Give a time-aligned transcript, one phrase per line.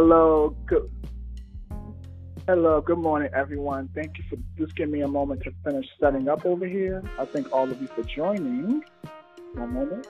[0.00, 0.88] Hello, good.
[2.46, 3.90] Hello, good morning, everyone.
[3.96, 7.02] Thank you for just giving me a moment to finish setting up over here.
[7.18, 8.80] I thank all of you for joining.
[9.54, 10.06] One moment.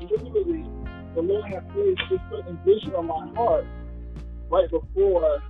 [0.00, 3.66] Literally, uh, the Lord had placed this certain vision on my heart
[4.50, 5.42] right before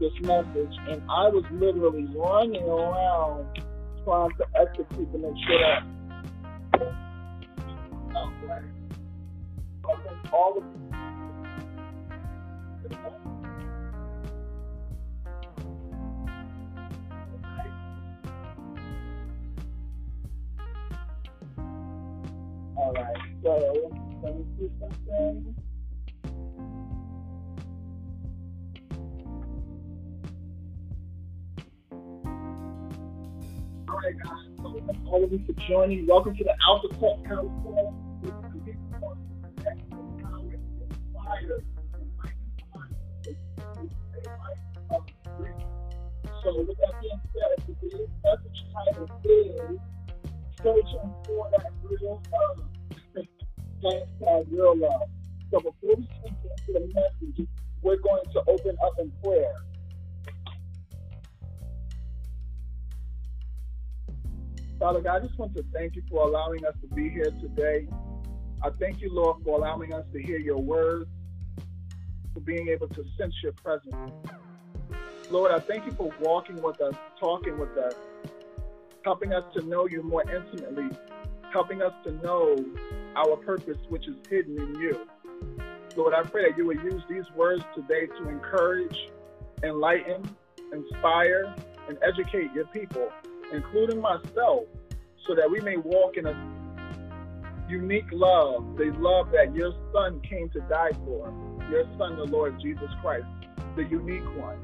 [0.00, 3.46] this message, and I was literally running around
[4.04, 5.91] trying to execute to make sure that
[35.72, 36.06] joining.
[36.06, 37.94] Welcome to the Alpha Tech Council.
[46.44, 49.80] So with that being said, today's message title is
[50.58, 52.62] searching for that real uh,
[53.82, 55.08] love hashtag real love.
[55.50, 56.34] So before we speak
[56.68, 57.48] into the message,
[57.80, 59.54] we're going to open up in prayer.
[64.82, 67.86] Father God, I just want to thank you for allowing us to be here today.
[68.64, 71.08] I thank you, Lord, for allowing us to hear your words,
[72.34, 73.94] for being able to sense your presence.
[75.30, 77.94] Lord, I thank you for walking with us, talking with us,
[79.04, 80.90] helping us to know you more intimately,
[81.52, 82.56] helping us to know
[83.14, 85.06] our purpose, which is hidden in you.
[85.94, 88.98] Lord, I pray that you would use these words today to encourage,
[89.62, 90.28] enlighten,
[90.72, 91.54] inspire,
[91.88, 93.12] and educate your people,
[93.52, 94.64] including myself,
[95.26, 96.52] so that we may walk in a
[97.68, 101.32] unique love, the love that your Son came to die for,
[101.70, 103.26] your Son, the Lord Jesus Christ,
[103.76, 104.58] the unique one.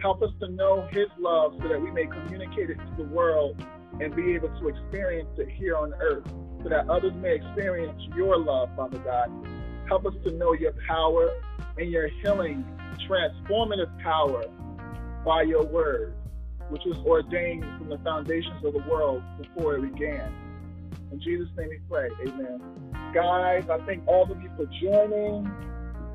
[0.00, 3.62] Help us to know his love so that we may communicate it to the world
[4.00, 6.24] and be able to experience it here on earth
[6.62, 9.30] so that others may experience your love, Father God.
[9.88, 11.30] Help us to know your power
[11.76, 12.64] and your healing,
[13.08, 14.44] transformative power
[15.24, 16.14] by your word,
[16.70, 20.32] which was ordained from the foundations of the world before it began.
[21.12, 22.08] In Jesus' name we pray.
[22.26, 22.60] Amen.
[23.12, 25.50] Guys, I thank all of you for joining.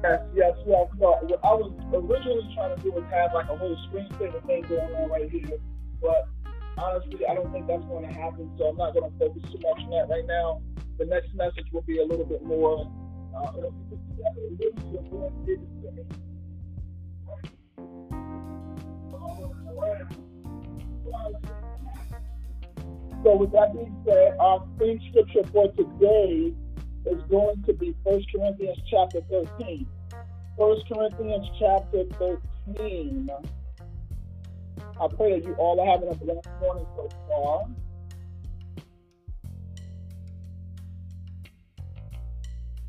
[0.04, 0.66] Yes, yes, yes.
[0.66, 4.46] Well, what I was originally trying to do was have like a whole screen screensaver
[4.46, 5.58] thing going on right here,
[6.02, 6.28] but
[6.78, 8.52] honestly, I don't think that's going to happen.
[8.58, 10.62] So I'm not going to focus too much on that right now.
[10.98, 12.90] The next message will be a little bit more.
[13.36, 13.52] Uh,
[23.24, 26.54] so with that being said, our theme scripture for today
[27.06, 29.88] is going to be 1 Corinthians chapter 13.
[30.56, 32.04] 1 Corinthians chapter
[32.68, 33.30] 13.
[35.02, 37.68] I pray that you all are having a blessed morning so far.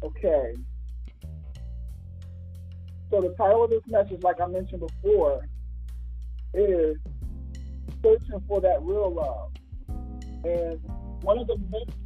[0.03, 0.55] Okay.
[3.11, 5.47] So the title of this message, like I mentioned before,
[6.55, 6.97] is
[8.03, 9.51] searching for that real love.
[10.45, 10.81] And
[11.23, 11.97] one of the myths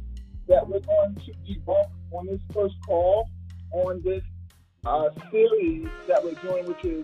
[0.47, 3.29] that we're going to debunk on this first call
[3.71, 4.23] on this
[4.85, 7.03] uh, series that we're doing, which is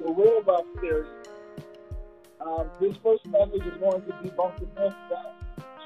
[0.00, 1.06] the real love series,
[2.40, 5.36] um, this first message is going to debunk the myth that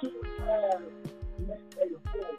[0.01, 0.85] two halves
[1.47, 2.37] make a whole.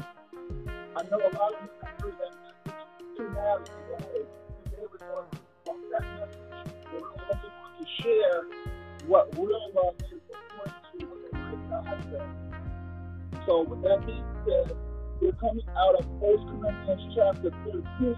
[0.95, 2.33] I know a lot of you have heard that
[2.65, 2.83] message,
[3.15, 4.27] two halves make a whole.
[4.65, 6.39] Today we're going to debunk that message.
[6.91, 8.66] We're also going to share
[9.07, 12.21] what real love is according to what the.
[13.45, 14.75] So with that being said,
[15.21, 18.15] we're coming out of 1 Corinthians chapter 13,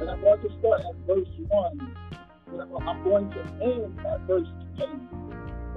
[0.00, 1.96] and I'm going to start at verse 1.
[2.86, 5.08] I'm going to end at verse 10.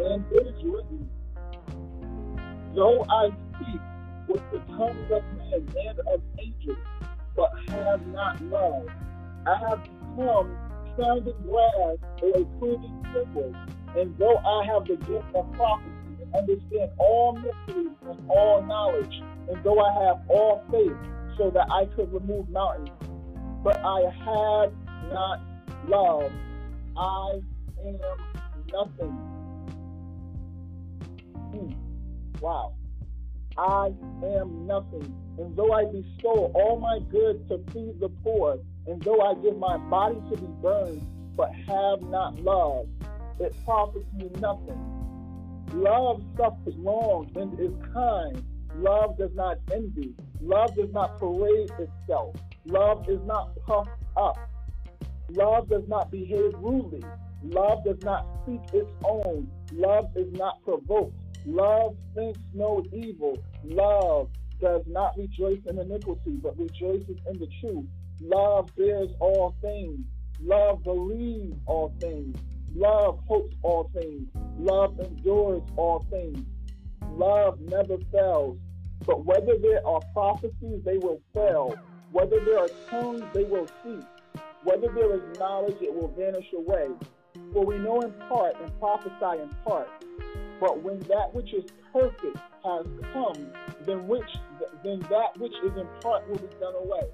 [0.01, 1.09] And it is written,
[2.75, 3.81] Though I speak
[4.27, 6.77] with the tongues of men and of angels,
[7.35, 8.87] but have not love,
[9.45, 10.68] I have become
[10.99, 13.55] sounding brass or a proving cymbal.
[13.95, 15.89] And though I have the gift of prophecy
[16.21, 20.97] and understand all mysteries and all knowledge, and though I have all faith
[21.37, 22.91] so that I could remove mountains,
[23.63, 24.73] but I have
[25.11, 25.41] not
[25.87, 26.31] love,
[26.97, 27.39] I
[27.85, 27.99] am
[28.71, 29.17] nothing.
[31.51, 32.41] Hmm.
[32.41, 32.75] Wow.
[33.57, 33.91] I
[34.23, 35.13] am nothing.
[35.37, 39.57] And though I bestow all my goods to feed the poor, and though I give
[39.57, 41.05] my body to be burned,
[41.35, 42.87] but have not love,
[43.39, 44.79] it profits me nothing.
[45.73, 48.43] Love suffers long and is kind.
[48.77, 50.15] Love does not envy.
[50.41, 52.35] Love does not parade itself.
[52.65, 54.37] Love is not puffed up.
[55.29, 57.03] Love does not behave rudely.
[57.43, 59.49] Love does not seek its own.
[59.71, 61.13] Love is not provoked.
[61.45, 63.37] Love thinks no evil.
[63.63, 67.85] Love does not rejoice in iniquity, but rejoices in the truth.
[68.21, 69.99] Love bears all things.
[70.41, 72.37] Love believes all things.
[72.75, 74.27] Love hopes all things.
[74.57, 76.45] Love endures all things.
[77.15, 78.57] Love never fails.
[79.05, 81.75] But whether there are prophecies, they will fail.
[82.11, 84.03] Whether there are tongues, they will cease.
[84.63, 86.89] Whether there is knowledge, it will vanish away.
[87.53, 89.87] For we know in part and prophesy in part.
[90.59, 91.63] But when that which is
[91.93, 93.47] perfect has come,
[93.85, 94.29] then which
[94.83, 97.07] then that which is in part will be done away.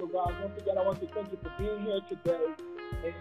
[0.00, 2.46] So God, once again, I want to thank you for being here today.
[3.04, 3.14] And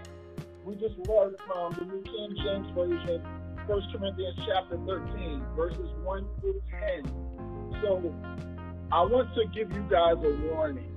[0.64, 3.22] we just read from the New King James Version,
[3.68, 6.62] 1 Corinthians chapter 13, verses 1 through
[7.04, 7.82] 10.
[7.82, 8.16] So
[8.94, 10.90] I want to give you guys a warning.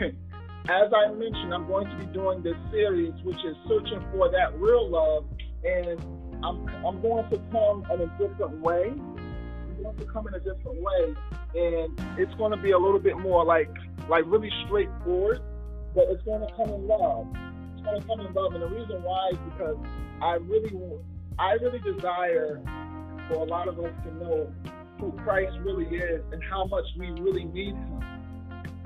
[0.00, 4.58] As I mentioned, I'm going to be doing this series, which is searching for that
[4.58, 5.24] real love,
[5.62, 6.00] and
[6.42, 8.90] I'm I'm going to come in a different way.
[8.90, 11.14] I'm going to come in a different way,
[11.54, 13.70] and it's going to be a little bit more like
[14.08, 15.40] like really straightforward,
[15.94, 17.26] but it's going to come in love.
[17.74, 19.76] It's going to come in love, and the reason why is because
[20.22, 20.72] I really
[21.38, 22.60] I really desire
[23.28, 24.52] for a lot of us to know
[25.00, 28.04] who Christ really is and how much we really need Him.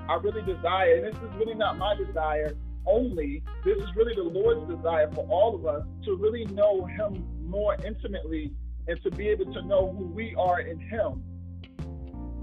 [0.09, 2.57] I really desire, and this is really not my desire
[2.87, 3.43] only.
[3.65, 7.77] This is really the Lord's desire for all of us to really know Him more
[7.87, 8.53] intimately
[8.89, 11.23] and to be able to know who we are in Him.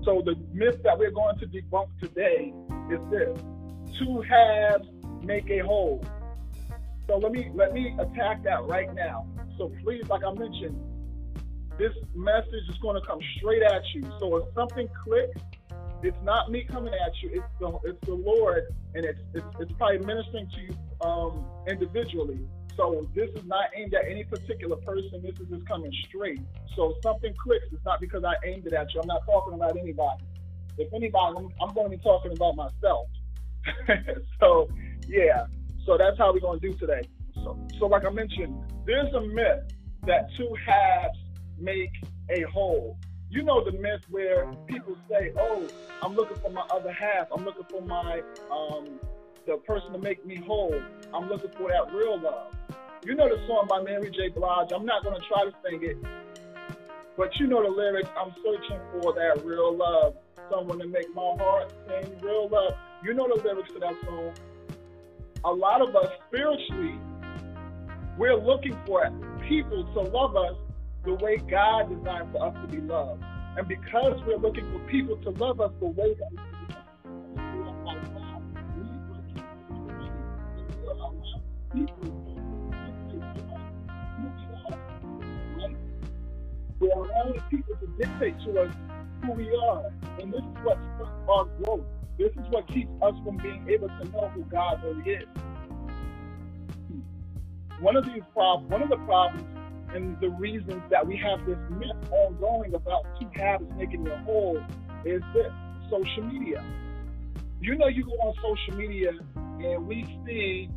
[0.08, 2.54] So the myth that we're going to debunk today
[2.90, 3.38] is this:
[4.00, 4.88] two halves
[5.22, 6.02] make a whole.
[7.08, 9.28] So let me let me attack that right now.
[9.58, 10.80] So please, like I mentioned,
[11.78, 14.04] this message is going to come straight at you.
[14.18, 15.42] So if something clicks,
[16.02, 17.32] it's not me coming at you.
[17.34, 18.64] It's the it's the Lord,
[18.96, 22.40] and it's it's, it's probably ministering to you um, individually.
[22.78, 25.22] So this is not aimed at any particular person.
[25.24, 26.40] This is just coming straight.
[26.76, 29.02] So something clicks, it's not because I aimed it at you.
[29.02, 30.24] I'm not talking about anybody.
[30.78, 33.08] If anybody, I'm going to be talking about myself.
[34.40, 34.70] so
[35.08, 35.48] yeah.
[35.86, 37.02] So that's how we're going to do today.
[37.34, 38.56] So, so like I mentioned,
[38.86, 39.72] there's a myth
[40.06, 41.18] that two halves
[41.58, 41.92] make
[42.30, 42.98] a whole.
[43.30, 45.68] You know the myth where people say, "Oh,
[46.02, 47.28] I'm looking for my other half.
[47.36, 49.00] I'm looking for my um,
[49.46, 50.80] the person to make me whole.
[51.14, 52.57] I'm looking for that real love."
[53.04, 54.30] You know the song by Mary J.
[54.30, 54.72] Blige.
[54.74, 55.98] I'm not going to try to sing it,
[57.16, 58.10] but you know the lyrics.
[58.18, 60.16] I'm searching for that real love,
[60.50, 62.74] someone to make my heart sing real love.
[63.04, 64.34] You know the lyrics to that song.
[65.46, 67.00] A lot of us spiritually,
[68.18, 69.10] we're looking for
[69.48, 70.56] people to love us
[71.06, 73.24] the way God designed for us to be loved.
[73.58, 76.32] And because we're looking for people to love us the way that
[81.74, 82.27] we people
[86.80, 88.76] we're allowing people to dictate to us
[89.24, 89.86] who we are.
[90.20, 91.86] And this is what stops our growth.
[92.18, 95.28] This is what keeps us from being able to know who God really is.
[97.80, 99.46] One of these problems, one of the problems
[99.94, 104.58] and the reasons that we have this myth ongoing about two halves making a whole
[105.06, 105.52] is this
[105.90, 106.64] social media.
[107.62, 110.70] You know, you go on social media and we see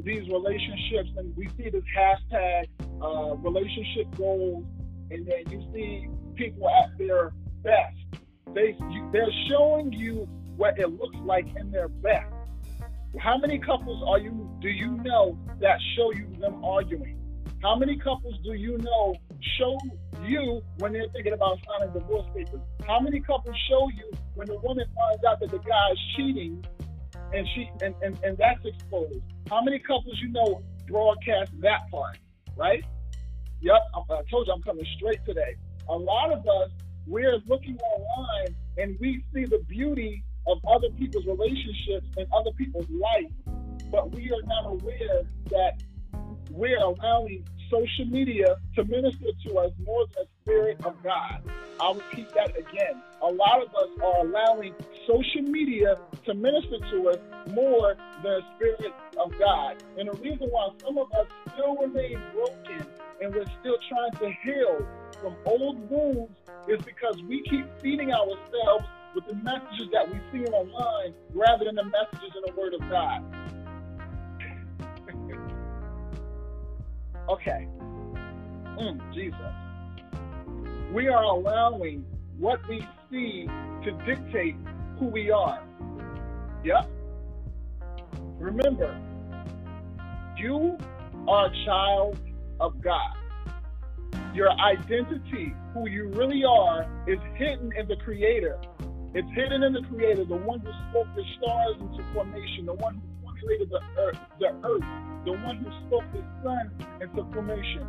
[0.00, 2.66] these relationships and we see this hashtag
[3.02, 4.64] uh, relationship goals
[5.10, 7.32] and then you see people at their
[7.62, 7.96] best.
[8.54, 8.76] They
[9.12, 12.32] they're showing you what it looks like in their best.
[13.18, 17.20] How many couples are you do you know that show you them arguing?
[17.62, 19.16] How many couples do you know
[19.58, 19.78] show
[20.22, 22.60] you when they're thinking about signing divorce papers?
[22.86, 26.64] How many couples show you when the woman finds out that the guy is cheating
[27.32, 29.22] and she and, and, and that's exposed?
[29.48, 32.18] How many couples you know broadcast that part,
[32.56, 32.84] right?
[33.64, 33.80] Yep,
[34.10, 35.56] I told you I'm coming straight today.
[35.88, 36.70] A lot of us,
[37.06, 42.90] we're looking online and we see the beauty of other people's relationships and other people's
[42.90, 43.32] life,
[43.90, 45.82] but we are not aware that
[46.50, 51.40] we're allowing social media to minister to us more than the Spirit of God.
[51.80, 53.02] I'll repeat that again.
[53.22, 54.74] A lot of us are allowing
[55.06, 57.18] social media to minister to us
[57.54, 59.82] more than the Spirit of God.
[59.98, 62.86] And the reason why some of us still remain broken
[63.20, 64.86] and we're still trying to heal
[65.20, 66.32] from old wounds
[66.68, 71.76] is because we keep feeding ourselves with the messages that we see online rather than
[71.76, 73.22] the messages in the Word of God.
[77.30, 77.68] okay.
[78.78, 79.52] Mm, Jesus.
[80.92, 82.04] We are allowing
[82.38, 83.46] what we see
[83.84, 84.56] to dictate
[84.98, 85.62] who we are.
[86.64, 86.90] Yep.
[88.38, 89.00] Remember,
[90.36, 90.76] you
[91.28, 92.18] are a child
[92.60, 93.16] of God.
[94.34, 98.58] Your identity, who you really are, is hidden in the Creator.
[99.14, 102.94] It's hidden in the Creator, the one who spoke the stars into formation, the one
[102.94, 107.86] who formulated the earth, the earth, the one who spoke the sun into formation.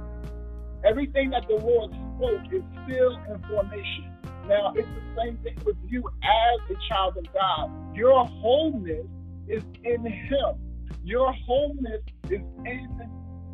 [0.86, 4.12] Everything that the Lord spoke is still in formation.
[4.48, 7.95] Now, it's the same thing with you as a child of God.
[7.95, 9.07] Your wholeness
[9.48, 10.55] is in Him.
[11.03, 13.10] Your wholeness is in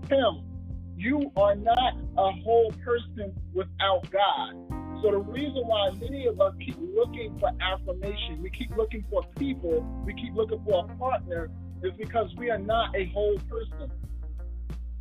[0.10, 0.51] Him.
[1.02, 4.54] You are not a whole person without God.
[5.02, 9.24] So the reason why many of us keep looking for affirmation, we keep looking for
[9.36, 11.50] people, we keep looking for a partner,
[11.82, 13.92] is because we are not a whole person.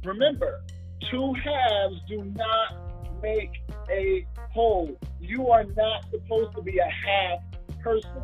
[0.02, 0.62] Remember,
[1.10, 3.50] two halves do not make
[3.90, 4.98] a whole.
[5.20, 7.40] You are not supposed to be a half
[7.82, 8.22] person.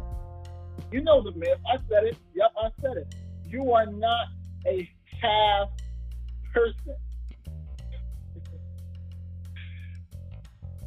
[0.91, 1.59] You know the myth.
[1.71, 2.17] I said it.
[2.35, 3.15] Yep, I said it.
[3.45, 4.29] You are not
[4.67, 4.89] a
[5.21, 5.69] half
[6.55, 6.97] person.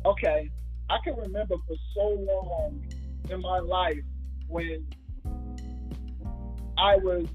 [0.06, 0.50] Okay,
[0.89, 2.84] I can remember for so long
[3.29, 4.03] in my life
[4.48, 4.86] when
[6.77, 7.27] I was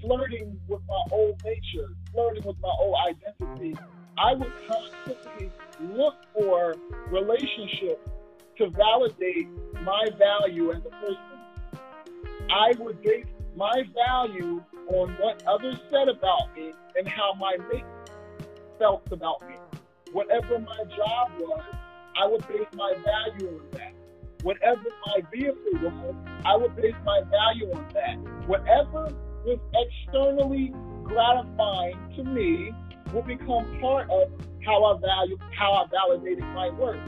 [0.00, 3.76] flirting with my old nature, flirting with my old identity.
[4.18, 6.74] I would constantly look for
[7.08, 8.08] relationships
[8.58, 9.48] to validate
[9.82, 11.78] my value as a person.
[12.50, 17.84] I would base my value on what others said about me and how my mate
[18.78, 19.54] felt about me.
[20.14, 21.64] Whatever my job was,
[22.16, 23.92] I would base my value on that.
[24.44, 28.46] Whatever my vehicle was, I would base my value on that.
[28.46, 29.12] Whatever
[29.44, 32.70] was externally gratifying to me
[33.12, 34.30] will become part of
[34.64, 37.00] how I value, how I validated my work.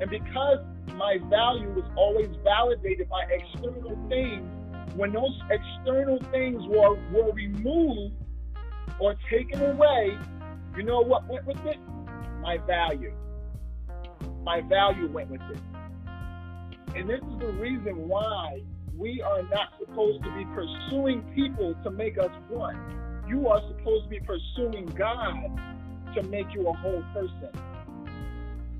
[0.00, 0.58] And because
[0.94, 4.48] my value was always validated by external things,
[4.94, 8.14] when those external things were, were removed
[9.00, 10.16] or taken away,
[10.76, 11.76] you know what went with it?
[12.42, 13.14] My value.
[14.42, 15.58] My value went with it.
[16.96, 18.60] And this is the reason why
[18.98, 22.76] we are not supposed to be pursuing people to make us one.
[23.28, 25.60] You are supposed to be pursuing God
[26.16, 27.48] to make you a whole person.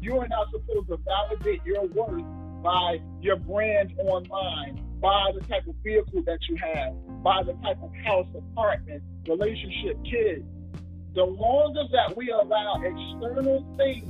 [0.01, 2.25] You are not supposed to validate your worth
[2.63, 7.79] by your brand online, by the type of vehicle that you have, by the type
[7.83, 10.45] of house, apartment, relationship, kids
[11.15, 14.09] the longer that we allow external things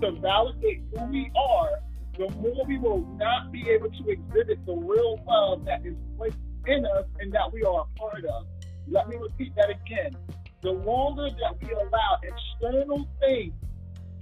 [0.00, 1.80] to validate who we are,
[2.16, 6.38] the more we will not be able to exhibit the real love that is placed
[6.66, 8.46] in us and that we are a part of.
[8.88, 10.16] Let me repeat that again.
[10.62, 13.54] The longer that we allow external things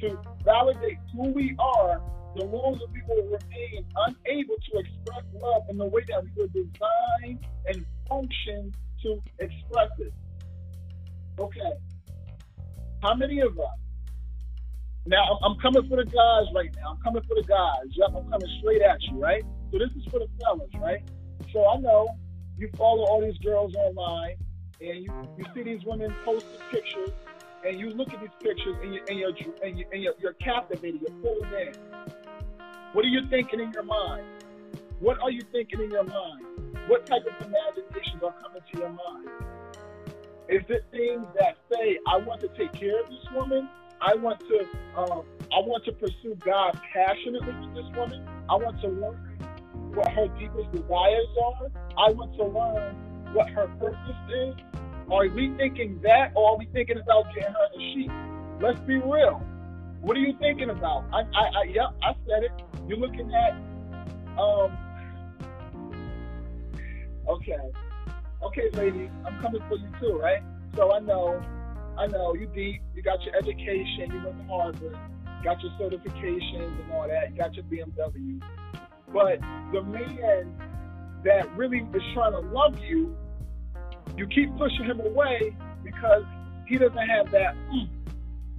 [0.01, 2.01] to validate who we are,
[2.37, 6.49] the longer we will remain unable to express love in the way that we were
[6.49, 10.13] designed and function to express it.
[11.39, 11.73] Okay.
[13.03, 13.67] How many of us?
[15.07, 16.91] Now, I'm coming for the guys right now.
[16.91, 17.87] I'm coming for the guys.
[17.93, 19.45] Yep, I'm coming straight at you, right?
[19.73, 21.03] So this is for the fellas, right?
[21.53, 22.09] So I know
[22.57, 24.37] you follow all these girls online,
[24.81, 27.11] and you, you see these women posting pictures,
[27.65, 30.35] and you look at these pictures, and, you, and, you're, and, you, and you're, you're
[30.35, 31.01] captivated.
[31.01, 31.73] You're pulled in.
[32.93, 34.25] What are you thinking in your mind?
[34.99, 36.45] What are you thinking in your mind?
[36.89, 39.29] What type of imaginations are coming to your mind?
[40.49, 43.69] Is it things that say, I want to take care of this woman?
[44.01, 44.61] I want to,
[44.97, 48.27] um, I want to pursue God passionately with this woman.
[48.49, 49.39] I want to learn
[49.93, 51.69] what her deepest desires are.
[51.99, 54.55] I want to learn what her purpose is.
[55.11, 58.11] Are we thinking that, or are we thinking about getting her the sheep?
[58.63, 59.43] Let's be real.
[60.01, 61.05] What are you thinking about?
[61.13, 62.53] I, I, I yep, I said it.
[62.87, 63.53] You're looking at,
[64.39, 64.79] um,
[67.29, 67.59] okay
[68.43, 70.43] okay, ladies, I'm coming for you too, right?
[70.77, 71.43] So I know
[71.99, 72.81] I know you deep.
[72.95, 74.13] You got your education.
[74.13, 74.97] You went to Harvard.
[75.43, 77.33] Got your certifications and all that.
[77.33, 78.41] You got your BMW.
[79.13, 79.41] But
[79.73, 80.55] the man
[81.25, 83.17] that really is trying to love you,
[84.17, 86.23] you keep pushing him away because
[86.69, 87.91] he doesn't have that oomph.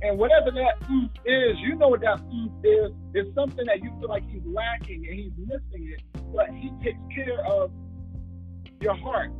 [0.01, 2.91] And whatever that oomph is, you know what that mm, is.
[3.13, 6.01] It's something that you feel like he's lacking and he's missing it.
[6.33, 7.71] But he takes care of
[8.81, 9.31] your heart.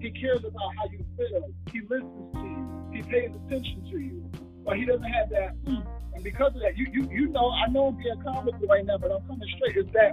[0.00, 1.50] He cares about how you feel.
[1.72, 2.90] He listens to you.
[2.92, 4.30] He pays attention to you.
[4.64, 5.56] But he doesn't have that.
[5.66, 8.98] And because of that, you you you know, I know I'm being comical right now,
[8.98, 9.76] but I'm coming straight.
[9.76, 10.12] It's that.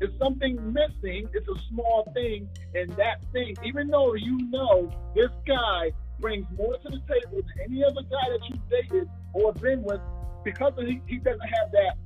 [0.00, 1.28] It's something missing.
[1.34, 6.76] It's a small thing, and that thing, even though you know this guy brings more
[6.76, 10.00] to the table than any other guy that you've dated or been with,
[10.44, 11.96] because he, he doesn't have that.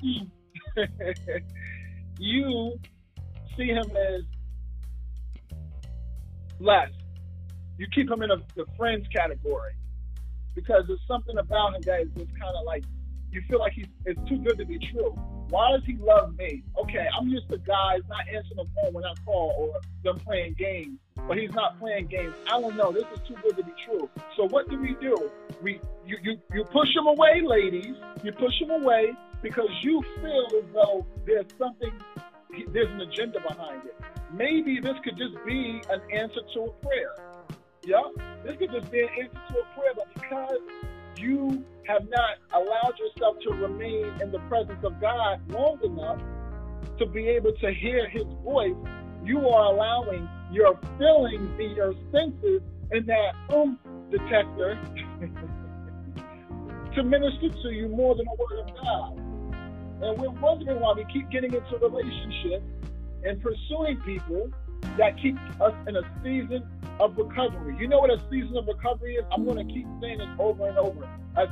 [2.18, 2.78] you
[3.56, 4.23] see him as
[6.59, 6.90] less.
[7.78, 9.73] You keep him in a, the friends category
[10.54, 12.85] because there's something about him that is just kind of like
[13.31, 15.11] you feel like he's it's too good to be true.
[15.50, 16.62] Why does he love me?
[16.83, 20.54] Okay, I'm used to guys not answering the phone when I call or them playing
[20.59, 22.35] games, but he's not playing games.
[22.47, 22.93] I don't know.
[22.93, 24.09] This is too good to be true.
[24.37, 25.31] So what do we do?
[25.62, 27.97] We you you, you push him away, ladies.
[28.23, 29.12] You push him away
[29.43, 31.93] because you feel as though there's something
[32.73, 33.96] there's an agenda behind it.
[34.33, 37.34] Maybe this could just be an answer to a prayer.
[37.87, 38.01] Yeah,
[38.44, 40.59] this could just be an answer to a prayer, but because
[41.18, 46.18] you have not allowed yourself to remain in the presence of God long enough
[46.99, 48.75] to be able to hear His voice,
[49.23, 53.79] you are allowing your feelings and your senses in that oomph
[54.11, 54.81] detector
[56.94, 59.18] to minister to you more than the Word of God.
[60.03, 62.64] And we're wondering why we keep getting into relationships
[63.25, 64.51] and pursuing people
[64.99, 66.62] that keep us in a season
[67.01, 67.77] of recovery.
[67.79, 69.25] You know what a season of recovery is?
[69.33, 71.09] I'm going to keep saying this over and over.
[71.37, 71.42] A,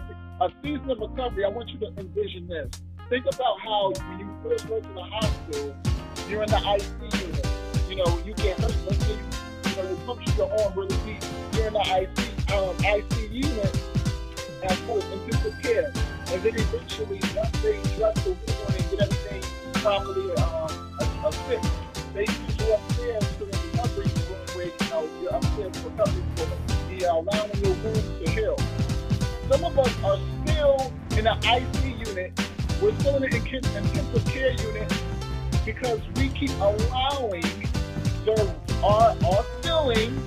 [0.40, 2.68] a season of recovery, I want you to envision this.
[3.08, 5.76] Think about how when you first go to the hospital,
[6.28, 7.46] you're in the IC unit.
[7.88, 8.74] You know, you get hurt.
[8.86, 11.22] Let's say you, you know, they puncture your arm really deep.
[11.54, 13.82] You're in the IC, um, IC unit,
[14.62, 15.92] and course, intensive care.
[16.32, 19.42] And then eventually, once they dress the wound and get everything
[19.74, 25.34] properly um, fixed, they use you upstairs to the recovery room where you know you're
[25.34, 26.72] upstairs recovery for the
[27.06, 28.56] uh, allowing your wounds to heal.
[29.50, 32.32] Some of us are still in the IC unit.
[32.80, 34.92] We're still in the intensive care unit
[35.64, 37.42] because we keep allowing
[38.24, 40.22] the, our, our feelings,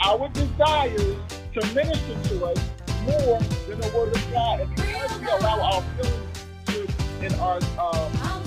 [0.00, 1.16] our desires
[1.54, 2.58] to minister to us
[3.04, 4.60] more than the Word of God.
[4.60, 6.88] And because we allow our feelings to,
[7.24, 8.45] and our um,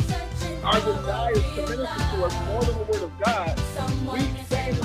[0.64, 3.60] our desires to minister to us more than the Word of God,
[4.12, 4.84] we in the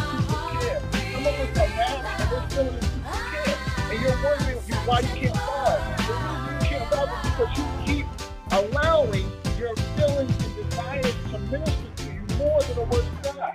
[0.60, 0.80] care.
[1.12, 3.56] Some of us are mad and we're care.
[3.90, 5.78] And you're wondering why you can't fall.
[5.96, 8.06] The reason you can't fall is because you keep
[8.52, 9.26] allowing
[9.58, 13.54] your feelings and desires to minister to you more than the Word of God.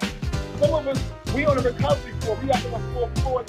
[0.60, 0.99] Some of us,
[1.34, 3.45] we on a recovery floor, we out on the fourth floor,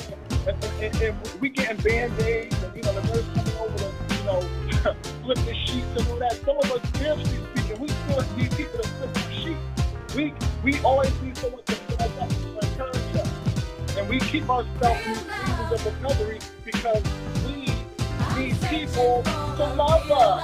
[0.46, 4.14] and, and, and, and we getting band-aids, and you know, the nurse coming over to,
[4.16, 6.34] you know, flip the sheets and all that.
[6.44, 10.14] Some of us, spiritually speaking, we still need people to flip the sheets.
[10.14, 13.00] We, we always need someone to fill us up to encourage.
[13.98, 17.02] And we keep ourselves in seasons of recovery because
[17.44, 17.74] we
[18.36, 20.42] need people to love us.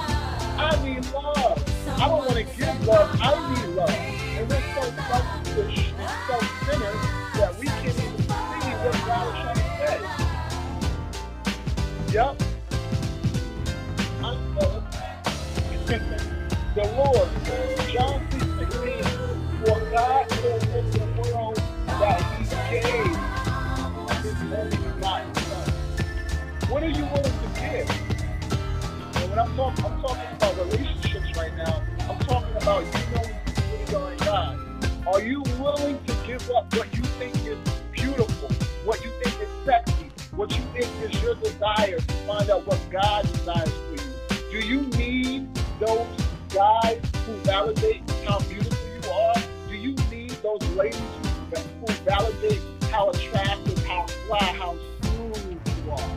[0.59, 1.63] I need love.
[1.87, 3.19] I don't want to give love.
[3.21, 3.89] I need love.
[3.89, 5.93] And we're so selfish
[6.27, 6.99] self-centered
[7.35, 9.61] that we can't even see what God is trying to
[12.07, 12.13] say.
[12.13, 12.46] Yep.
[15.87, 17.29] The Lord,
[17.93, 21.55] John 3.16, for God so loved the world
[21.87, 23.15] that he gave
[24.21, 25.67] his only begotten son.
[26.69, 27.89] What are you willing to give?
[29.15, 31.81] And when I'm talking, I'm talking about relationships right now.
[32.09, 35.07] I'm talking about you knowing who you are in God.
[35.07, 37.57] Are you willing to give up what you think is
[37.93, 38.49] beautiful,
[38.83, 42.79] what you think is sexy, what you think is your desire to find out what
[42.91, 44.61] God desires for you?
[44.61, 45.47] Do you need
[45.79, 46.07] those
[46.53, 49.35] guys who validate how beautiful you are?
[49.69, 50.99] Do you need those ladies
[51.51, 56.09] who, who validate how attractive, how fly, how smooth you are?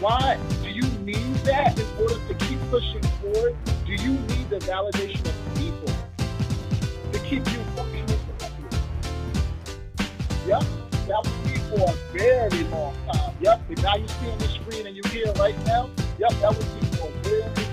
[0.00, 3.56] Why do you need that in order to keep pushing forward?
[3.84, 5.92] Do you need the validation of people
[7.12, 8.06] to keep you functioning
[8.38, 8.78] correctly?
[10.46, 10.64] Yep,
[11.08, 13.34] that would be for a very long time.
[13.42, 16.56] Yep, the guy you see on the screen and you hear right now, yep, that
[16.56, 17.71] would be for a very long time.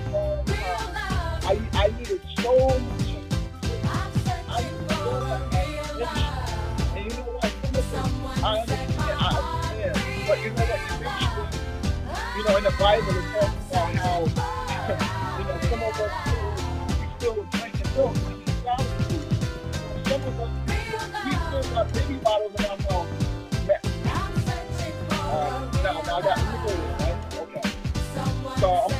[1.50, 2.78] I, I needed so much.
[4.48, 5.98] I you know understand.
[6.94, 7.50] But you know what?
[10.30, 11.08] Eventually,
[12.36, 14.20] you know, in the Bible, it talks about how,
[15.38, 16.12] you know, some of us,
[17.00, 18.14] we still drinking milk.
[20.06, 20.50] Some of us,
[21.26, 23.08] we still got baby bottles in our mouth.
[25.10, 26.38] Uh, now, now I got,
[27.00, 27.38] right?
[27.40, 27.70] Okay.
[28.60, 28.99] So I'm,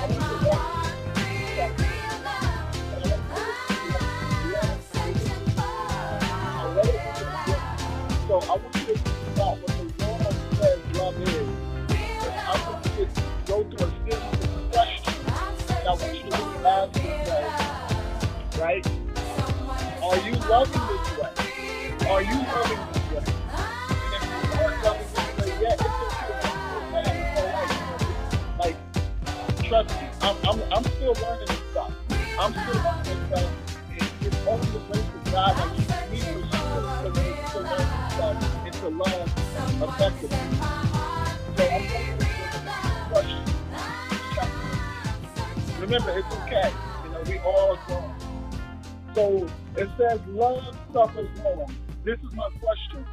[50.93, 51.75] love suffers long.
[52.05, 53.05] This is my question.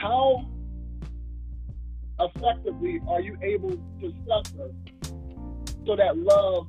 [0.00, 0.46] How
[2.18, 4.70] effectively are you able to suffer
[5.86, 6.66] so that love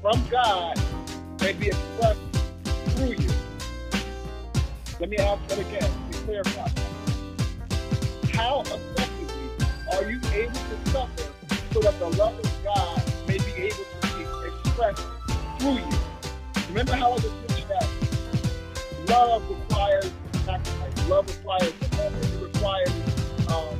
[0.00, 0.78] from God
[1.40, 2.20] may be expressed
[2.90, 3.30] through you?
[5.00, 5.92] Let me ask that again.
[6.24, 6.72] About that.
[8.32, 11.32] How effectively are you able to suffer
[11.72, 15.06] so that the love of God may be able to be expressed
[15.60, 16.05] through you?
[16.76, 20.12] Remember how I just mentioned that love requires
[20.44, 21.08] sacrifice.
[21.08, 22.34] Love requires commitment.
[22.34, 22.90] It requires
[23.48, 23.78] um,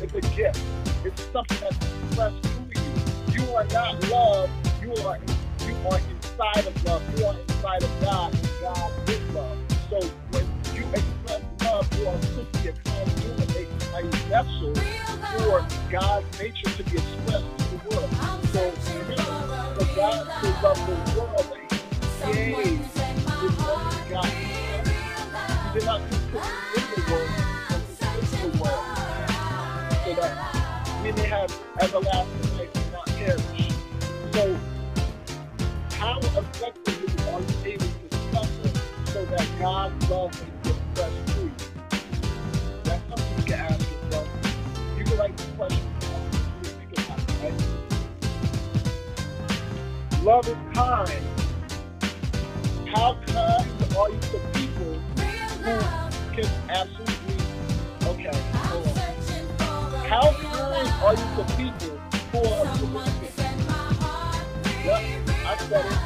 [0.00, 0.58] it's a gift.
[1.04, 3.44] It's something that's expressed through you.
[3.44, 4.48] You are not love.
[4.80, 5.18] You are
[5.66, 7.02] you are inside of love.
[7.18, 9.58] You are inside of God, and God is love.
[9.90, 14.74] So when you express love, you are simply a conduit, a, a vessel
[15.36, 18.10] for God's nature to be expressed to the world.
[18.54, 19.19] So
[19.90, 20.02] To the
[21.16, 21.56] world,
[22.20, 23.40] that He gave the
[25.74, 25.98] the
[30.04, 33.08] so that we may have everlasting life and not.
[34.32, 34.58] So,
[35.98, 38.70] how effectively are you able to suffer
[39.12, 41.52] so that God's love may be expressed through you?
[42.84, 44.28] That's something you can ask yourself.
[44.98, 45.89] You can write this question
[50.30, 51.10] Love is kind.
[52.94, 53.66] How kind
[53.98, 55.74] are you to people who
[56.36, 57.34] can absolutely
[58.06, 58.94] okay, hold on.
[60.06, 61.94] How kind are you to people
[62.30, 63.58] who are significant?
[64.84, 65.02] Yep,
[65.46, 65.98] I said it.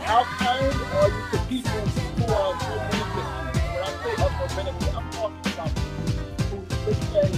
[0.00, 1.82] How kind are you to people
[2.16, 3.28] who are significant?
[3.68, 7.28] When I say of a benefit, I'm talking about people who say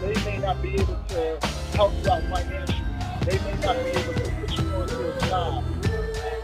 [0.00, 1.38] they may not be able to
[1.76, 2.79] help you out financially.
[3.26, 5.64] They may not be able to put you onto a job.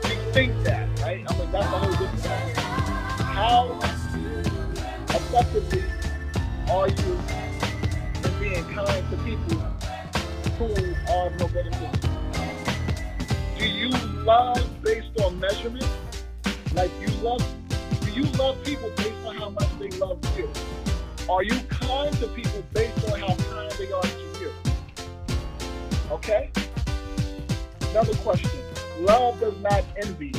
[0.04, 1.24] You think that, right?
[1.26, 2.54] I mean, that's a whole different thing.
[3.24, 3.78] How
[5.08, 5.84] effectively
[6.70, 7.18] are you
[8.24, 9.58] in being kind to people
[10.58, 10.68] who
[11.12, 12.00] are no benefit?
[13.58, 13.88] Do you
[14.24, 15.88] love based on measurement?
[16.74, 17.44] Like you love,
[18.02, 20.50] do you love people based on how much they love you?
[21.28, 24.52] Are you kind to people based on how kind they are to you?
[26.10, 26.50] Okay?
[27.96, 28.50] Another question.
[29.00, 30.30] Love does not envy.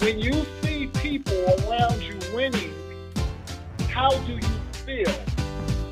[0.00, 1.32] When you see people
[1.64, 2.74] around you winning,
[3.88, 4.42] how do you
[4.84, 5.08] feel?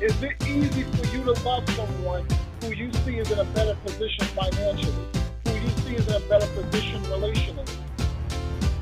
[0.03, 2.27] Is it easy for you to love someone
[2.61, 5.07] who you see is in a better position financially,
[5.47, 7.67] who you see is in a better position relationally?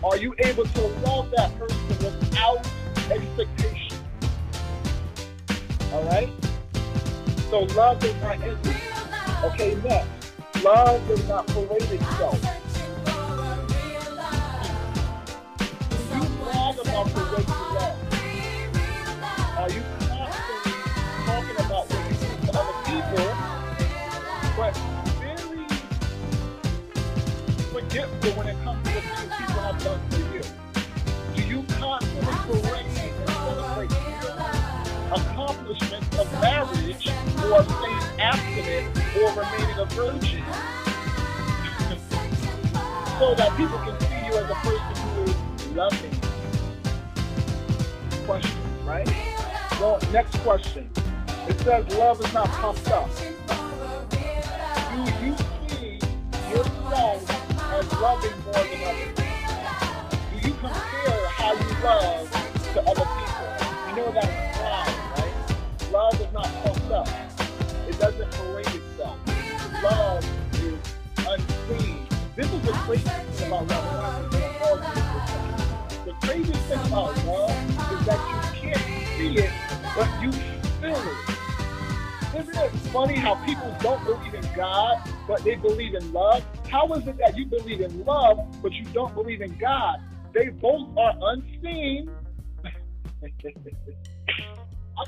[0.03, 2.67] Are you able to love that person without
[3.09, 3.97] expectation?
[5.93, 6.29] All right?
[7.49, 8.75] So love does not envy.
[9.45, 10.22] Okay, next.
[10.63, 12.39] Love does not parade itself.
[19.57, 19.81] Are you
[21.25, 23.27] talking about what you do to other people,
[24.55, 24.73] but
[27.73, 30.43] forgetful when it comes to the things people have done for you?
[31.35, 32.92] Do you constantly parade
[35.13, 37.11] your accomplishments of marriage
[37.43, 40.43] or staying abstinent or remaining a virgin?
[43.19, 45.35] so that people can see you as a person who is
[45.75, 46.15] loving.
[48.25, 49.07] Questions, right?
[49.79, 50.89] Well, next question.
[51.47, 53.07] It says love is not pumped up.
[53.17, 53.25] Do
[55.25, 55.35] you
[55.67, 55.99] see
[56.49, 57.29] yourself
[57.73, 59.15] as loving more than others?
[60.31, 62.31] Do you compare how you love
[62.73, 63.47] to other people?
[63.89, 64.42] You know that
[68.59, 69.17] itself.
[69.83, 70.25] Love
[70.55, 70.79] is
[71.17, 72.07] unseen.
[72.35, 74.31] This is the craziest thing about love.
[76.05, 77.51] The craziest thing about love
[77.93, 78.85] is that you can't
[79.17, 79.51] see it,
[79.95, 81.17] but you feel it.
[82.35, 86.43] Isn't it funny how people don't believe in God, but they believe in love?
[86.67, 90.01] How is it that you believe in love, but you don't believe in God?
[90.33, 92.09] They both are unseen.
[92.65, 92.71] I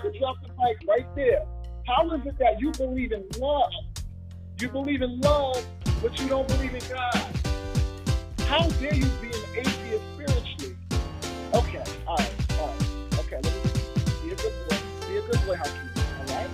[0.02, 1.44] could drop the mic right there.
[1.88, 3.72] How is it that you believe in love?
[4.60, 5.64] You believe in love,
[6.02, 7.28] but you don't believe in God.
[8.48, 10.76] How dare you be an atheist spiritually?
[11.54, 13.20] Okay, all right, all right.
[13.20, 13.62] Okay, let me
[14.24, 14.78] be a good boy.
[15.08, 16.02] Be a good boy, housekeeper.
[16.20, 16.50] All right.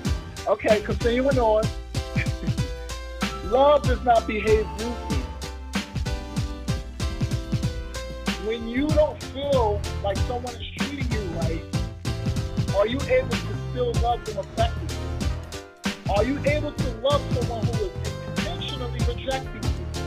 [0.50, 1.64] Okay, continuing on.
[3.46, 5.18] love does not behave rudely.
[8.46, 11.64] When you don't feel like someone is treating you right,
[12.76, 14.98] are you able to still love them effectively?
[16.14, 17.92] Are you able to love someone who is
[18.28, 20.04] intentionally rejecting you?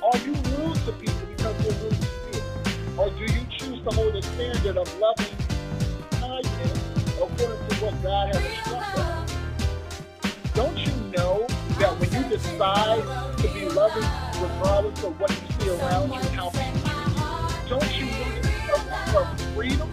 [0.00, 2.42] Are you rude to people because they're rude to you?
[2.96, 5.34] Or do you choose to hold a standard of loving
[6.12, 6.78] kindness
[7.16, 9.34] according to what God has instructed?
[10.54, 11.46] Don't you know
[11.80, 13.02] that when you decide
[13.38, 14.08] to be loving
[14.40, 18.78] regardless of what you see around you and how people treat you, don't you know
[18.86, 19.90] that you have freedom?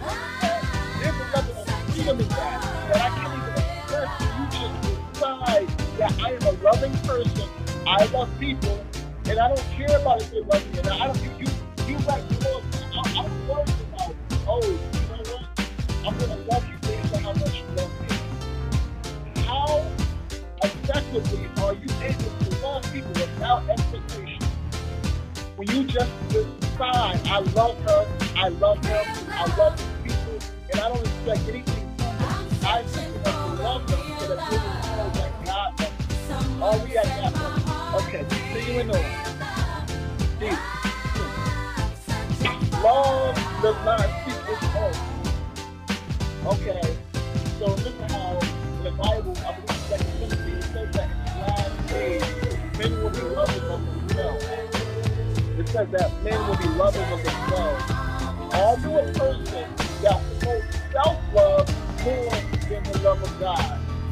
[1.00, 4.20] There's a level of freedom in that that I can't even express.
[4.20, 4.91] You just
[5.22, 7.48] that I am a loving person.
[7.86, 8.84] I love people,
[9.26, 10.78] and I don't care about if they love me.
[10.78, 11.22] And I don't.
[11.38, 11.46] You
[11.86, 12.64] you like Lord.
[12.92, 14.14] I, I'm worried about.
[14.48, 16.06] Oh, you know what?
[16.06, 19.42] I'm gonna love you based on how much you love me.
[19.42, 19.86] How
[20.64, 24.42] effectively are you able to love people without expectation?
[25.54, 30.38] When you just decide, I love her, I love him, I love these people,
[30.72, 32.48] and I don't expect anything from them.
[32.64, 34.81] I to love them so that
[36.62, 38.04] Are we at that point?
[38.06, 39.04] Okay, continuing on.
[42.38, 44.94] See, love does not seek its own.
[46.54, 46.96] Okay,
[47.58, 48.38] so remember how
[48.84, 52.22] the Bible, I believe Second Timothy, it says that in last days,
[52.78, 54.44] men will be lovers of themselves.
[55.58, 57.91] It says that men will be lovers of themselves.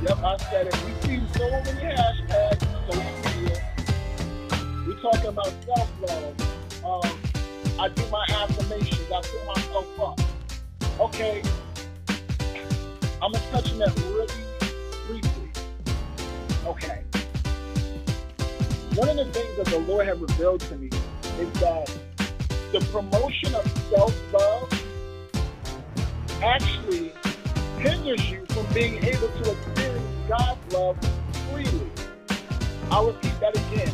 [0.03, 0.85] Yep, I said it.
[0.87, 3.59] We see so many hashtags on social media.
[4.87, 6.85] We're talking about self-love.
[6.85, 7.19] Um,
[7.79, 9.13] I do my affirmations.
[9.13, 10.21] I put myself up.
[11.01, 11.43] Okay,
[13.21, 14.27] I'm gonna touch on that really
[15.07, 15.51] briefly.
[16.65, 17.03] Okay.
[18.95, 20.89] One of the things that the Lord had revealed to me
[21.39, 21.95] is that
[22.73, 24.73] the promotion of self-love
[26.43, 27.13] actually
[27.79, 29.51] hinders you from being able to
[30.31, 30.97] God's love
[31.51, 31.91] freely.
[32.89, 33.93] I'll repeat that again.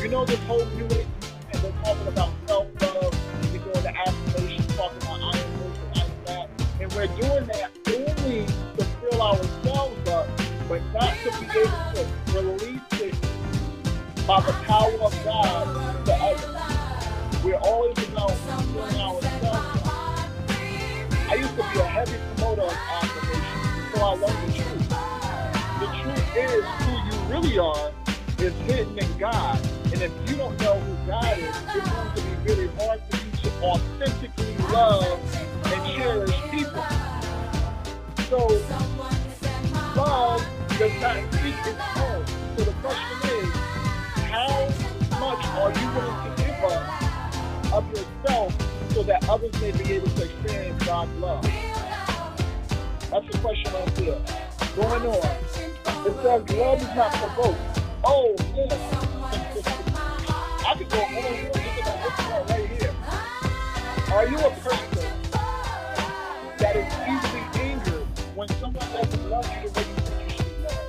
[0.00, 1.06] You know this whole new age
[1.52, 5.78] and they're talking about self-love and we're doing the affirmation, talking about I am this
[5.78, 6.48] and I am that.
[6.80, 10.26] And we're doing that only to fill ourselves up,
[10.66, 13.14] but not to be able to release it
[14.26, 17.44] by the power of God to others.
[17.44, 19.88] We're always about filling ourselves up.
[21.28, 24.85] I used to be a heavy promoter of affirmation, so I learned the truth.
[26.36, 27.90] Is who you really are
[28.38, 29.58] is hidden in God.
[29.86, 33.16] And if you don't know who God is, it's going to be really hard for
[33.16, 35.18] you to authentically love
[35.64, 36.84] and cherish people.
[38.28, 38.36] So
[39.96, 40.46] love
[40.78, 42.26] does not seek its own.
[42.58, 43.50] So the question is,
[44.28, 44.68] how
[45.18, 50.08] much are you willing to give up of yourself so that others may be able
[50.08, 51.42] to experience God's love?
[53.10, 54.20] That's the question right there.
[54.76, 55.45] Going on.
[56.04, 57.58] It says love is not provoked.
[58.04, 58.96] Oh, yeah.
[60.66, 61.56] I could go on and on.
[62.48, 62.94] Right here.
[64.12, 65.04] Are you a person
[66.58, 70.58] that is easily angered when someone doesn't love you the way you think you should
[70.62, 70.82] love?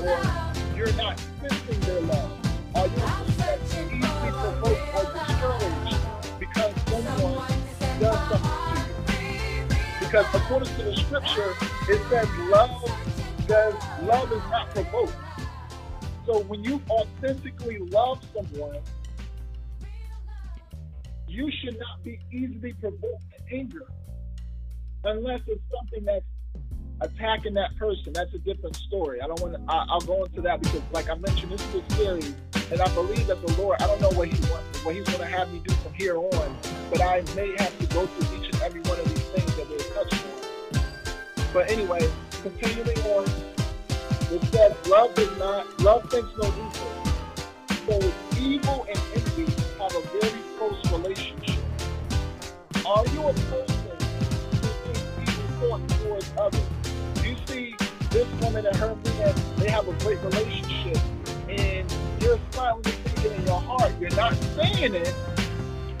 [0.00, 2.30] Or you're not sensing their love?
[2.74, 7.52] Are you a person that's easily provoked or discouraged because someone
[8.00, 9.66] does something to you?
[10.00, 11.54] Because according to the scripture,
[11.88, 12.70] it says love
[13.52, 15.14] does love is not provoked.
[16.24, 18.78] So when you authentically love someone,
[21.28, 23.84] you should not be easily provoked to anger
[25.04, 26.24] unless it's something that's
[27.02, 28.14] attacking that person.
[28.14, 29.20] That's a different story.
[29.20, 29.60] I don't want to.
[29.68, 32.34] I'll go into that because, like I mentioned, this is a series,
[32.70, 33.82] and I believe that the Lord.
[33.82, 36.16] I don't know what He wants, what He's going to have me do from here
[36.16, 36.56] on,
[36.90, 39.68] but I may have to go through each and every one of these things that
[39.68, 41.52] we're touching on.
[41.52, 42.10] But anyway,
[42.42, 43.24] continuing on.
[44.32, 46.92] It says love does not, love thinks no evil.
[47.86, 49.44] So evil and envy
[49.78, 51.62] have a very close relationship.
[52.84, 53.96] Are you a person
[54.50, 56.60] who thinks evil thoughts towards others?
[57.24, 57.76] You see
[58.10, 60.98] this woman and her man, they have a great relationship,
[61.48, 65.14] and you're silently thinking in your heart, you're not saying it,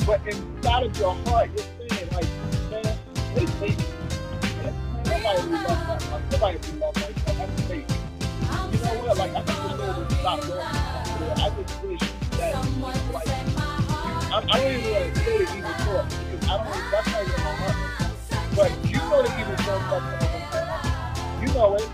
[0.06, 2.26] but inside of your heart, you're saying, like,
[2.70, 2.98] man,
[3.34, 3.46] they
[5.22, 5.38] Like,
[9.34, 10.82] I don't even want to say
[17.36, 17.76] thought.
[18.56, 20.02] But you know the evil my.
[21.40, 21.88] You know it.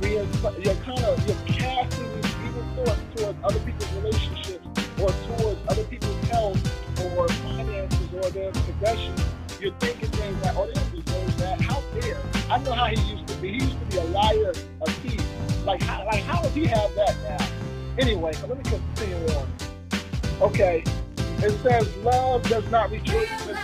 [0.00, 0.26] When you're,
[0.60, 4.66] you're kind of, you're casting these evil thoughts towards other people's relationships
[5.00, 6.58] or towards other people's health
[7.04, 9.31] or finances or their possessions.
[9.62, 11.60] You're thinking things like, oh, they don't deserve that.
[11.60, 12.20] How dare?
[12.50, 13.52] I know how he used to be.
[13.52, 15.24] He used to be a liar, a thief.
[15.64, 17.46] Like, how, like, how does he have that now?
[17.96, 19.46] Anyway, let me continue on.
[20.40, 20.82] Okay,
[21.16, 23.54] it says, love does not rejoice in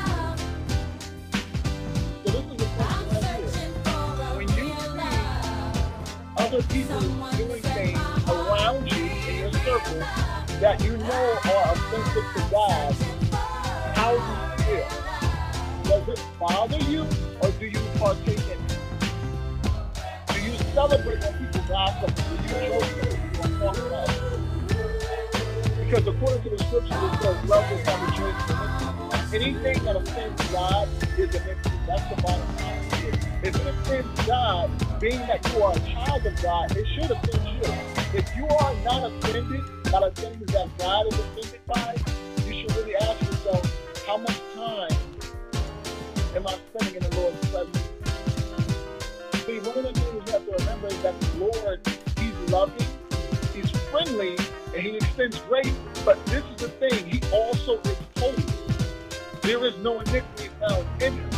[2.22, 3.72] So this is the question right here.
[4.37, 4.72] When you see
[6.37, 7.00] other people
[7.37, 9.98] doing things around you in your circle
[10.61, 12.94] that you know are offensive to God,
[13.96, 15.08] how do you feel?
[15.88, 17.07] Does it bother you
[17.40, 18.79] or do you partake in it?
[20.29, 22.14] Do you celebrate when people gossip?
[22.14, 22.22] Do
[22.62, 23.09] you?
[25.81, 28.59] Because according to the scriptures, it says love is not rejoicing.
[29.33, 31.79] Anything that offends God is an iniquity.
[31.87, 32.85] That's the bottom line.
[33.42, 37.48] If it offends God, being that you are a child of God, it should offend
[37.48, 37.72] you.
[38.12, 41.96] If you are not offended by the things that God is offended by,
[42.44, 43.64] you should really ask yourself,
[44.07, 44.97] how much time
[46.38, 47.79] am I spending in the Lord's presence?
[49.44, 51.81] See, one of the things you have to remember is that the Lord,
[52.16, 52.87] He's loving,
[53.53, 54.37] He's friendly,
[54.72, 55.74] and He extends grace.
[56.05, 58.44] But this is the thing, He also is holy.
[59.42, 61.31] There is no iniquity found in Him.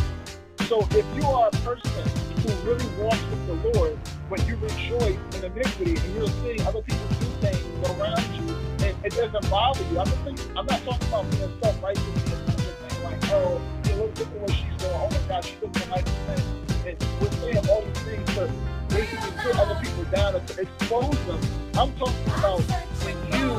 [0.67, 2.07] So if you are a person
[2.45, 3.97] who really walks with the Lord,
[4.29, 8.53] but you rejoice in iniquity and you're seeing other people do things around you,
[8.85, 9.99] and it doesn't bother you.
[9.99, 13.59] I'm not, thinking, I'm not talking about being self-righteous and like, oh,
[14.01, 14.93] look at what she's doing.
[14.95, 15.45] Oh my God,
[15.91, 16.45] right thing.
[16.87, 21.39] And we're saying all these things to put other people down and to expose them.
[21.75, 22.61] I'm talking about
[23.03, 23.51] when you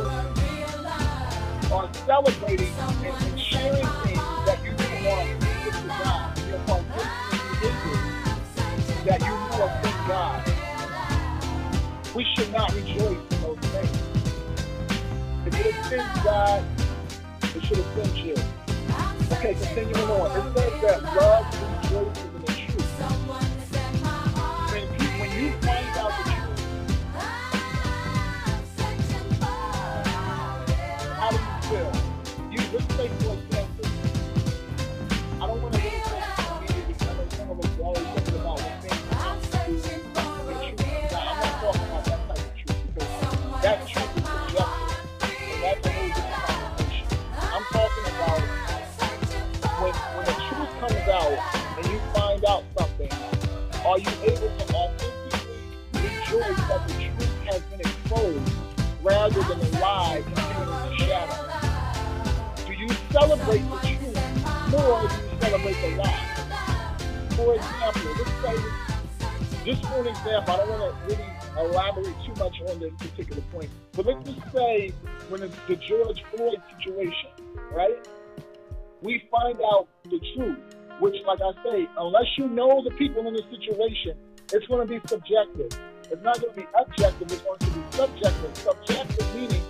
[1.72, 6.38] are celebrating and, sharing things that you didn't want to give to God.
[6.48, 8.12] You're partaking
[9.07, 10.38] that you know offend God.
[12.14, 13.98] We should not rejoice in those things.
[15.46, 16.64] If it offends God,
[17.42, 18.51] it should offend you.
[19.32, 20.30] Okay, continuing on.
[20.30, 22.31] It says that love
[73.67, 74.92] particular but let's just say
[75.29, 77.31] when it's the George Floyd situation,
[77.73, 77.98] right?
[79.02, 80.58] we find out the truth,
[81.00, 84.17] which, like I say, unless you know the people in the situation,
[84.52, 85.73] it's going to be subjective.
[86.10, 88.56] It's not going to be objective, it's going to be subjective.
[88.56, 89.63] Subjective meaning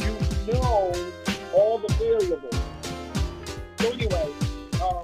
[0.00, 1.12] you know
[1.54, 2.54] all the variables.
[3.78, 4.32] So, anyway,
[4.80, 5.02] um,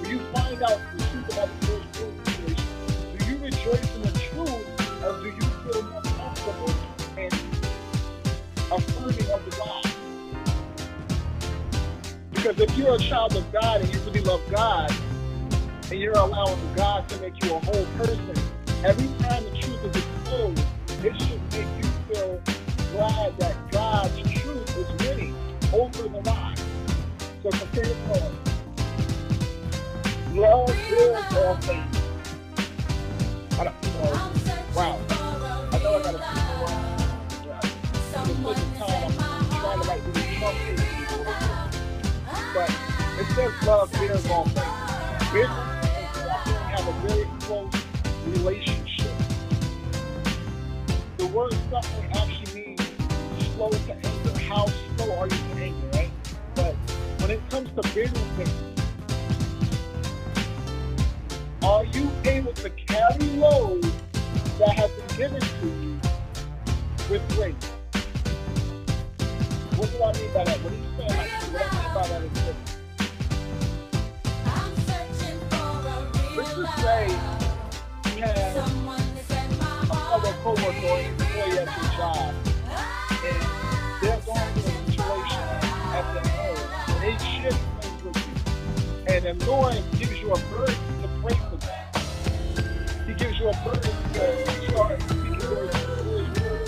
[0.00, 2.66] when you find out the truth about the George Floyd situation,
[3.18, 5.39] do you rejoice in the truth or do you
[8.72, 9.40] affirming of?
[12.32, 14.90] Because if you're a child of God and you really love God,
[15.90, 18.34] and you're allowing God to make you a whole person,
[18.84, 20.62] every time the truth is exposed,
[21.04, 22.40] it should make you feel
[22.92, 25.34] glad that God's truth is winning
[25.72, 26.54] over the lie.
[27.42, 28.32] So continue on.
[30.34, 31.96] Love is all things.
[33.58, 34.32] I don't, you know,
[34.74, 34.98] wow.
[35.72, 36.49] I know I got
[39.90, 40.80] I'm trying to like really
[42.54, 42.70] but
[43.18, 44.62] it says love all things.
[45.32, 45.86] Bitterness
[46.70, 47.74] have a very close
[48.26, 49.10] relationship.
[51.16, 52.80] The word suffering actually means
[53.56, 54.38] slow to anger.
[54.38, 54.66] How
[54.96, 56.10] slow are you to anger, right?
[56.54, 56.74] But
[57.20, 58.50] when it comes to business
[61.64, 63.90] are you able to carry loads
[64.60, 66.00] that have been given to you
[67.10, 67.79] with grace?
[69.80, 70.58] What do I mean by that?
[70.60, 71.08] What are you saying?
[71.08, 72.20] Like, what I mean by that.
[76.36, 77.02] Let's just say
[78.14, 78.56] you have
[79.90, 82.34] another coworker or employee at your job,
[83.24, 83.40] and
[84.02, 85.44] they're going through a situation
[85.96, 88.24] at their home, and they share things with you.
[89.08, 91.84] And the Lord gives you a burden to pray for them.
[93.06, 95.44] He gives you a burden to start speaking words into His
[96.42, 96.60] word.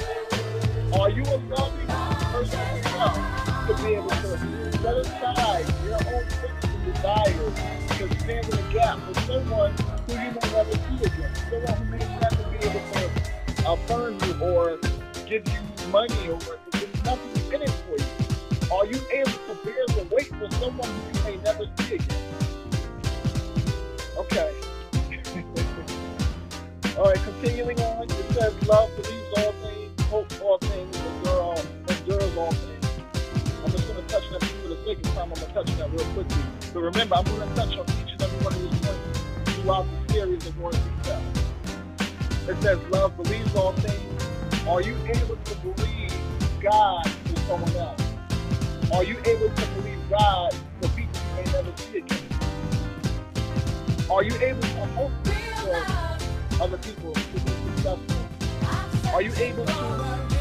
[0.99, 1.89] Are you a loving
[2.33, 4.39] person to be able to
[4.79, 6.25] set aside your own
[6.63, 7.55] and desires
[7.99, 9.75] to stand in the gap for someone
[10.07, 14.35] who you may never see again, someone who may never be able to affirm you
[14.41, 14.79] or
[15.27, 16.39] give you money or
[16.71, 18.73] there's nothing in it for you?
[18.73, 22.23] Are you able to bear the weight for someone who you may never see again?
[24.17, 24.55] Okay.
[26.97, 30.97] all right, continuing on, it says love believes all things, hopes all things,
[31.89, 32.72] endures all things.
[34.41, 35.33] For the sake of time.
[35.33, 36.43] I'm going to touch on that real quickly.
[36.73, 39.87] But remember, I'm going to touch on each and every one of these points throughout
[40.07, 41.23] the series in more detail.
[42.49, 44.23] It says love believes all things.
[44.67, 46.15] Are you able to believe
[46.63, 48.03] God for someone else?
[48.93, 52.19] Are you able to believe God for people you may never see again?
[54.11, 59.13] Are you able to hope for other people to be successful?
[59.15, 60.32] Are you able to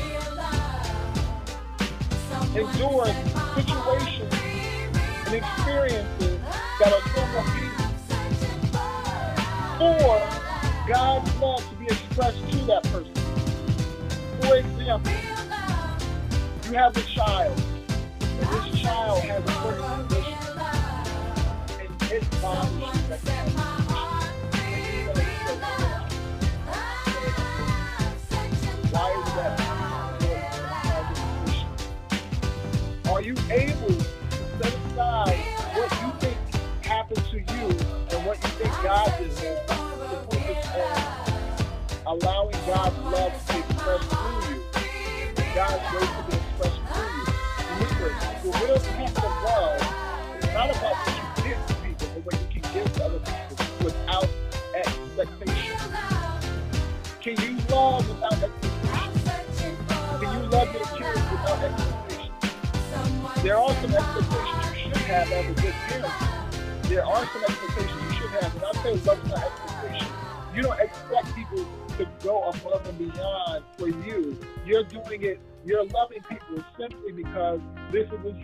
[2.56, 3.06] endure
[3.56, 4.34] situations
[5.26, 6.40] and experiences
[6.80, 7.90] that are somewhat painful
[9.78, 10.12] for
[10.88, 13.14] God's love to be expressed to that person?
[14.42, 15.12] For example,
[16.66, 17.62] you have a child,
[18.20, 20.38] and this child has a certain condition,
[21.80, 23.81] and it bothers you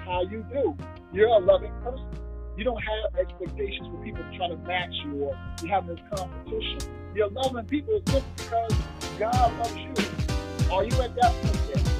[0.07, 0.75] how you do.
[1.13, 2.07] You're a loving person.
[2.57, 6.79] You don't have expectations for people trying to match you or you have this competition.
[7.13, 8.73] You're loving people just because
[9.19, 9.93] God loves you.
[10.71, 11.91] Are you at that point yet?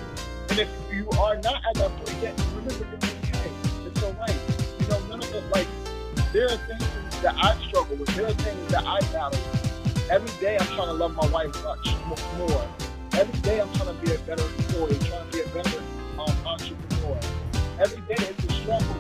[0.50, 3.52] And if you are not at that point yet, remember it's okay.
[3.86, 4.36] It's all right.
[4.80, 5.68] You know, none of it, like,
[6.34, 8.16] there are things that I struggle with.
[8.16, 10.10] There are things that I battle with.
[10.10, 11.88] Every day I'm trying to love my wife much
[12.38, 12.68] more.
[13.14, 15.80] Every day I'm trying to be a better employee, trying to be a better
[16.18, 16.77] um, entrepreneur.
[17.80, 18.98] Every day it's a struggle.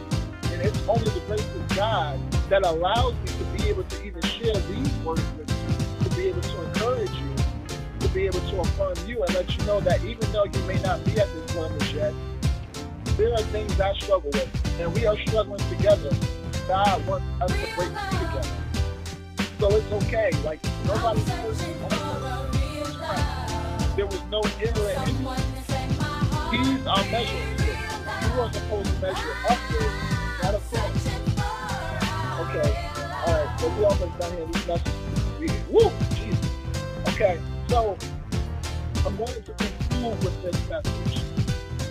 [0.53, 2.19] And it's only the grace of God
[2.49, 6.27] that allows me to be able to even share these words with you, to be
[6.27, 7.35] able to encourage you,
[7.99, 10.79] to be able to affirm you and let you know that even though you may
[10.81, 12.13] not be at this level yet,
[13.17, 16.11] there are things I struggle with, and we are struggling together.
[16.67, 18.43] God wants us to break through together.
[19.59, 20.29] So it's okay.
[20.43, 21.79] Like, nobody's perfect.
[23.95, 25.47] There was no error in it.
[26.51, 27.56] He's our measuring
[28.39, 29.91] are supposed to measure upward,
[30.43, 31.07] not across.
[32.39, 32.89] Okay.
[33.25, 33.59] All right.
[33.59, 34.45] So we almost done here.
[34.45, 35.67] These messages.
[35.69, 35.91] Woo!
[36.15, 36.51] Jesus.
[37.09, 37.39] Okay.
[37.67, 37.97] So
[39.05, 41.23] I'm going to conclude with this message.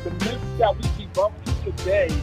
[0.04, 1.32] The myth that we debunk
[1.64, 2.14] today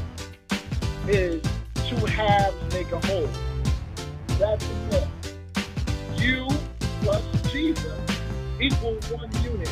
[1.08, 1.44] is
[1.88, 3.30] two halves make a whole.
[4.40, 5.10] That's the myth.
[6.16, 6.48] You
[7.02, 8.00] plus Jesus
[8.62, 9.68] equals one unit.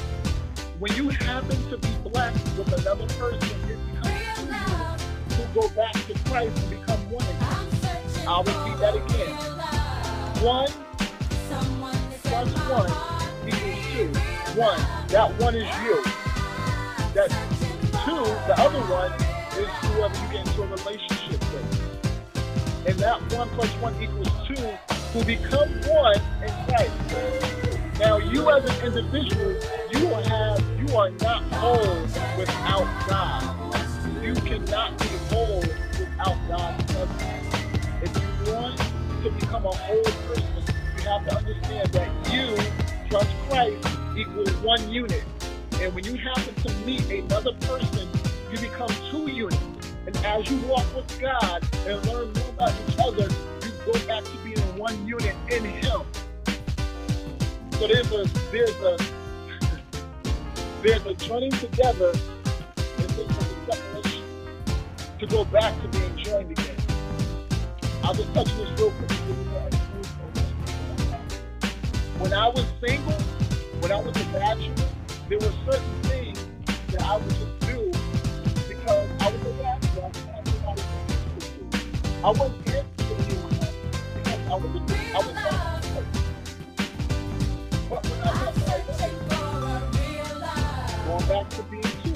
[0.79, 4.20] When you happen to be blessed with another person, it becomes
[5.53, 8.27] go back to Christ and become one again.
[8.27, 9.35] I'll repeat that again.
[10.43, 10.69] One
[12.23, 12.89] plus one
[13.47, 14.07] equals two.
[14.59, 14.79] One,
[15.09, 16.03] that one is you.
[17.13, 17.29] That
[18.05, 19.11] two, the other one
[19.59, 22.85] is whoever you get into a relationship with.
[22.87, 24.55] And that one plus one equals two,
[25.13, 27.99] who become one in Christ.
[27.99, 29.51] Now, you as an individual,
[29.91, 32.01] you have you are not whole
[32.37, 33.60] without God.
[34.31, 37.55] You cannot be whole without God's presence.
[38.01, 38.77] If you want
[39.23, 40.63] to become a whole person,
[40.95, 42.55] you have to understand that you
[43.09, 43.85] plus Christ
[44.17, 45.25] equals one unit.
[45.81, 48.07] And when you happen to meet another person,
[48.49, 49.59] you become two units.
[50.05, 54.23] And as you walk with God and learn more about each other, you go back
[54.23, 56.03] to being one unit in Him.
[57.73, 58.97] So there's a there's a
[60.81, 62.13] there's a joining together
[65.21, 66.75] to go back to being joined again.
[68.03, 69.11] I'll just touch this real quick.
[72.17, 73.13] When I was single,
[73.81, 74.89] when I was a bachelor,
[75.29, 76.43] there were certain things
[76.87, 77.91] that I would just do
[78.67, 80.11] because I was a bachelor.
[82.23, 83.75] I wasn't answering to anyone else
[84.15, 85.35] because I was a, I was.
[87.91, 88.25] But when I
[89.29, 89.93] my wife,
[91.05, 92.15] going back to being two,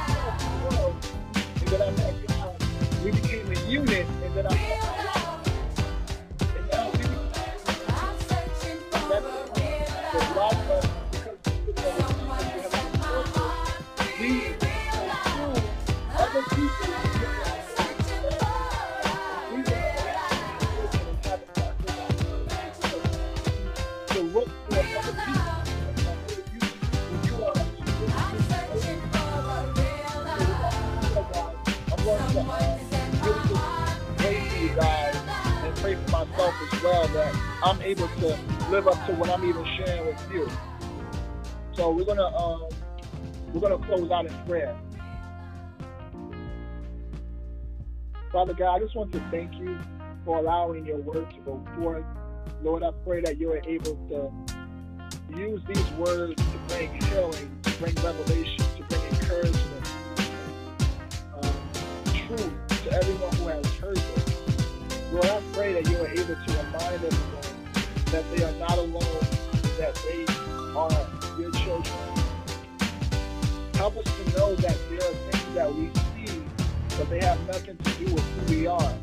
[42.01, 42.63] we're gonna um,
[43.53, 44.75] we're gonna close out in prayer.
[48.31, 49.77] Father God, I just want to thank you
[50.25, 52.05] for allowing your word to go forth.
[52.63, 57.71] Lord, I pray that you are able to use these words to bring healing, to
[57.77, 59.87] bring revelation, to bring encouragement,
[61.35, 61.53] um,
[62.27, 65.11] truth to everyone who has heard this.
[65.11, 69.21] Lord, I pray that you are able to remind everyone that they are not alone,
[69.77, 70.25] that they
[70.75, 71.20] are
[71.63, 71.93] children.
[73.75, 75.91] Help us to know that there are things that we
[76.25, 76.41] see,
[76.97, 78.93] but they have nothing to do with who we are.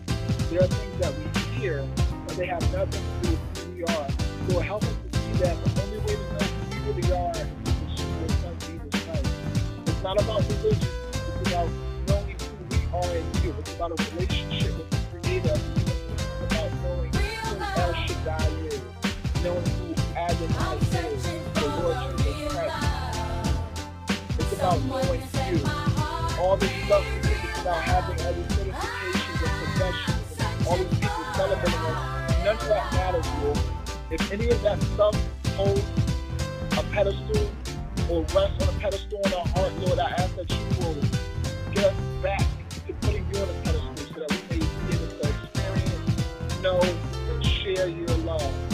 [0.51, 1.87] There are things that we hear,
[2.27, 4.09] but they have nothing to do with who we are.
[4.49, 7.31] Lord, help us to see that the only way to know who we really are
[7.31, 9.31] is through your Son, Jesus Christ.
[9.87, 10.89] It's not about religion.
[11.13, 11.69] It's about
[12.09, 13.55] knowing who we are in you.
[13.59, 15.59] It's about a relationship with the Creator.
[15.77, 18.83] It's about knowing who El Shaddai is,
[19.45, 22.99] knowing who Adonai is, the Lord Jesus Christ.
[24.39, 25.61] It's about knowing you.
[26.41, 31.81] All this stuff it's about having all these certifications and professions, all these people celebrating
[31.81, 32.45] us.
[32.45, 33.59] None of that matters, Lord.
[34.11, 35.17] If any of that stuff
[35.57, 35.85] holds
[36.73, 37.51] a pedestal
[38.11, 40.95] or rests on a pedestal in our heart, Lord, I ask that you will
[41.73, 42.47] get us back
[42.87, 46.81] to putting you on a pedestal so that we may be able to experience, know,
[46.81, 48.68] and share your love.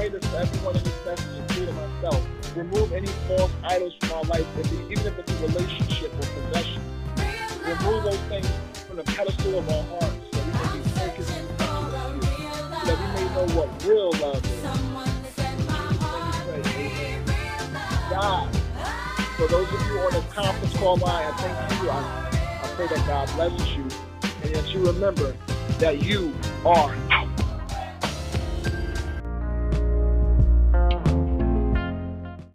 [0.00, 2.56] Pray this for everyone in this message, including myself.
[2.56, 4.46] Remove any false idols from our life,
[4.90, 6.80] even if it's a relationship or possession.
[7.66, 8.48] Remove those things
[8.88, 12.96] from the pedestal of our hearts so we may be focused and you, so that
[12.98, 14.62] we may know what real love is.
[18.08, 18.56] God,
[19.36, 21.90] for those of you on the conference call line, I thank you.
[21.90, 22.00] I,
[22.64, 23.82] I pray that God blesses you
[24.44, 25.36] and that you remember
[25.78, 26.34] that you
[26.64, 26.96] are